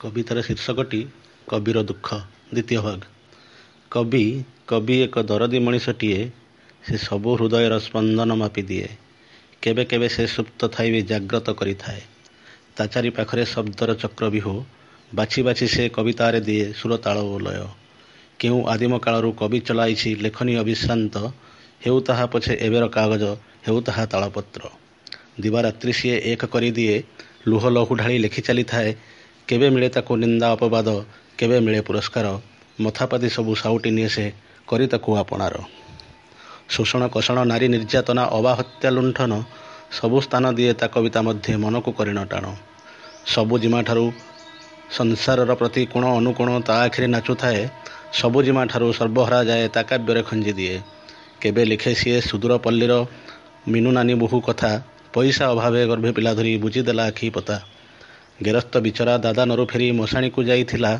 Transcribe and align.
କବିତାର 0.00 0.38
ଶୀର୍ଷକଟି 0.42 1.00
କବିର 1.48 1.82
ଦୁଃଖ 1.82 2.08
ଦ୍ୱିତୀୟ 2.52 2.80
ଭାଗ। 2.82 3.00
କବି 3.92 4.24
କବି 4.66 4.96
ଏକ 5.02 5.22
ଦରଦୀ 5.22 5.58
ମଣିଷଟିଏ 5.58 6.20
ସେ 6.84 6.96
ସବୁ 6.98 7.30
ହୃଦୟର 7.36 7.74
ସ୍ପନ୍ଦନ 7.80 8.30
ମାପିଦିଏ 8.36 8.88
କେବେ 9.62 9.84
କେବେ 9.84 10.08
ସେ 10.08 10.24
ସୁପ୍ତ 10.26 10.60
ଥାଇ 10.74 10.88
ବି 10.94 11.00
ଜାଗ୍ରତ 11.02 11.48
କରିଥାଏ। 11.54 12.02
ତା 12.76 12.84
ଚାରି 12.86 13.10
ପାଖରେ 13.10 13.44
ଶବ୍ଦର 13.46 13.90
ଚକ୍ରବ୍ୟୂହ 14.02 14.48
ବାଛି 15.12 15.40
ବାଛି 15.42 15.66
ସେ 15.68 15.84
କବିତାରେ 15.88 16.40
ଦିଏ 16.40 16.66
ସୁର 16.74 16.92
ତାଳ 16.98 17.16
ଓ 17.26 17.36
ଲୟ। 17.38 17.66
କେଉଁ 18.40 18.60
ଆଦିମ 18.68 18.94
କାଳରୁ 18.98 19.30
କବି 19.32 19.58
ଚଳାଇଛି 19.60 20.10
ଲେଖନୀ 20.24 20.54
ଅବିଶ୍ରାନ୍ତ 20.56 21.14
ହେଉ 21.80 21.98
ତାହା 22.08 22.24
ପଛେ 22.32 22.52
ଏବେର 22.66 22.84
କାଗଜ 22.88 23.24
ହେଉ 23.66 23.78
ତାହା 23.80 24.04
ତାଳପତ୍ର। 24.12 24.62
ଦିବାରାତ୍ରି 25.40 25.92
ସିଏ 25.92 26.16
ଏକ 26.32 26.42
କରିଦିଏ 26.52 26.96
ଲୁହ 27.46 27.62
ଲହୁ 27.70 27.92
ଢାଳି 27.96 28.16
ଲେଖି 28.18 28.40
ଚାଲିଥାଏ 28.42 28.90
କେବେ 29.48 29.66
ମିଳେ 29.70 29.88
ତାକୁ 29.88 30.12
ନିନ୍ଦା 30.16 30.46
ଅପବାଦ 30.52 30.88
କେବେ 31.38 31.58
ମିଳେ 31.60 31.80
ପୁରସ୍କାର 31.80 32.26
ମଥାପାତି 32.80 33.28
ସବୁ 33.30 33.52
ସାଉଟି 33.54 33.90
ନିଏ 33.96 34.08
ସେ 34.08 34.24
କରି 34.68 34.86
ତାକୁ 34.92 35.10
ଆପଣାର। 35.22 35.54
ଶୋଷଣ 36.68 37.02
କଷଣ 37.14 37.38
ନାରୀ 37.44 37.66
ନିର୍ଯାତନା 37.68 38.22
ଅବା 38.38 38.52
ହତ୍ୟା 38.58 38.88
ଲୁଣ୍ଠନ 38.90 39.32
ସବୁ 39.98 40.16
ସ୍ଥାନ 40.26 40.44
ଦିଏ 40.58 40.72
ତା 40.80 40.86
କବିତା 40.94 41.20
ମଧ୍ୟେ 41.22 41.52
ମନକୁ 41.56 41.90
କରିଣ 41.98 42.18
ଟାଣ। 42.24 42.44
ସବୁ 43.26 43.54
ଜିମାଠାରୁ 43.58 44.04
ସଂସାରର 44.90 45.52
ପ୍ରତି 45.54 45.82
କୋଣ 45.92 46.04
ଅନୁକୋଣ 46.18 46.48
ତା 46.66 46.74
ଆଖିରେ 46.82 47.06
ନାଚୁଥାଏ 47.06 47.60
ସବୁ 48.12 48.38
ଜିମାଠାରୁ 48.42 48.86
ସର୍ବହରା 48.98 49.40
ଯାଏ 49.44 49.64
ତା 49.74 49.82
କାବ୍ୟରେ 49.82 50.22
ଖଞ୍ଜି 50.22 50.52
ଦିଏ। 50.52 50.76
କେବେ 51.40 51.62
ଲେଖେ 51.70 51.92
ସିଏ 51.94 52.18
ସୁଦୂର 52.20 52.52
ପଲ୍ଲୀର 52.64 52.94
ମିନୁ 53.68 53.90
ନାନୀ 53.92 54.14
ବୋହୂ 54.22 54.38
କଥା 54.48 54.70
ପଇସା 55.14 55.44
ଅଭାବେ 55.54 55.82
ଗର୍ଭେ 55.90 56.10
ପିଲା 56.16 56.32
ଧରି 56.34 56.52
ବୁଜିଦେଲା 56.58 57.04
ଆଖି 57.06 57.28
ପତା। 57.30 57.56
ଗେରସ୍ତ 58.40 58.74
ବିଚରା 58.78 59.14
ଦାଦା 59.18 59.44
ନରୁ 59.44 59.64
ଫେରି 59.66 59.86
ମଶାଣିକୁ 59.92 60.40
ଯାଇଥିଲା 60.42 60.92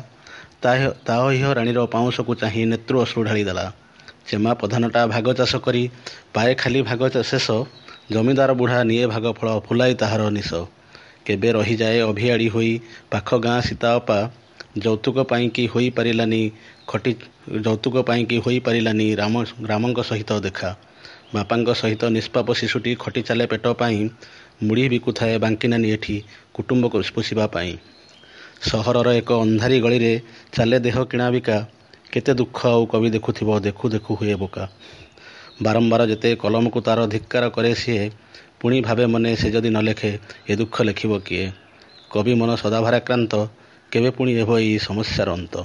ତାହିହ 1.07 1.49
ରାଣୀର 1.53 1.79
ପାଉଁଶକୁ 1.87 2.33
ଚାହିଁ 2.35 2.63
ନେତୃ 2.65 2.95
ଅଶ୍ରୁ 3.01 3.21
ଢାଳିଦେଲା 3.23 3.65
ଚେମା 4.27 4.51
ପ୍ରଧାନଟା 4.53 5.01
ଭାଗ 5.07 5.33
ଚାଷ 5.33 5.59
କରି 5.61 5.83
ପାଏ 6.33 6.55
ଖାଲି 6.55 6.81
ଭାଗ 6.81 7.01
ଶେଷ 7.23 7.47
ଜମିଦାର 8.11 8.51
ବୁଢ଼ା 8.53 8.79
ନିଏ 8.83 9.05
ଭାଗ 9.07 9.25
ଫଳ 9.33 9.47
ଫୁଲାଇ 9.67 9.93
ତାହାର 9.95 10.29
ନିଶ 10.31 10.63
କେବେ 11.25 11.49
ରହିଯାଏ 11.51 11.99
ଅଭିଆଡ଼ି 12.01 12.47
ହୋଇ 12.49 12.73
ପାଖ 13.11 13.39
ଗାଁ 13.39 13.59
ସୀତା 13.61 13.89
ଅପା 13.95 14.19
ଯୌତୁକ 14.77 15.17
ପାଇଁକି 15.23 15.63
ହୋଇପାରିଲାନି 15.67 16.41
ଖଟି 16.87 17.13
ଯୌତୁକ 17.61 17.95
ପାଇଁକି 18.01 18.37
ହୋଇପାରିଲାନି 18.45 19.07
ରାମ 19.15 19.35
ରାମଙ୍କ 19.67 19.99
ସହିତ 20.03 20.39
ଦେଖା 20.39 20.69
ବାପାଙ୍କ 21.35 21.69
ସହିତ 21.73 22.03
ନିଷ୍ପାପ 22.15 22.47
ଶିଶୁଟି 22.59 22.91
ଖଟି 22.95 23.21
ଚାଲେ 23.27 23.45
ପେଟ 23.51 23.65
ପାଇଁ 23.79 23.99
ମୁଢ଼ି 24.63 24.85
ବିକୁଥାଏ 24.93 25.33
ବାଙ୍କିନାନୀ 25.43 25.87
ଏଠି 25.95 26.15
କୁଟୁମ୍ବକୁ 26.53 26.97
ପୋଷିବା 27.15 27.45
ପାଇଁ। 27.47 27.71
ସହରର 28.61 29.07
ଏକ 29.21 29.29
ଅନ୍ଧାରୀ 29.43 29.77
ଗଳିରେ 29.79 30.13
ଚାଲେ 30.55 30.77
ଦେହ 30.79 30.97
କିଣା 31.11 31.27
ବିକା 31.29 31.57
କେତେ 32.11 32.33
ଦୁଃଖ 32.33 32.57
ଆଉ 32.67 32.83
କବି 32.91 33.09
ଦେଖୁଥିବ 33.15 33.49
ଦେଖୁ 33.59 33.85
ଦେଖୁ 33.93 34.11
ହୁଏ 34.19 34.35
ବୋକା। 34.35 34.63
ବାରମ୍ବାର 35.61 36.01
ଯେତେ 36.11 36.29
କଲମକୁ 36.35 36.79
ତାର 36.87 36.99
ଧିକ୍କାର 37.13 37.45
କରେ 37.55 37.71
ସିଏ 37.75 38.03
ପୁଣି 38.59 38.77
ଭାବେ 38.81 39.05
ମନେ 39.13 39.31
ସେ 39.35 39.47
ଯଦି 39.51 39.69
ନ 39.69 39.77
ଲେଖେ 39.87 40.11
ଏ 40.49 40.53
ଦୁଃଖ 40.55 40.75
ଲେଖିବ 40.89 41.11
କିଏ? 41.27 41.45
କବି 42.09 42.33
ମନ 42.39 42.49
ସଦାଭାରାକ୍ରାନ୍ତ 42.55 43.33
କେବେ 43.91 44.09
ପୁଣି 44.17 44.31
ହେବ 44.39 44.49
ଏଇ 44.59 44.77
ସମସ୍ୟାର 44.79 45.29
ଅନ୍ତ? 45.33 45.55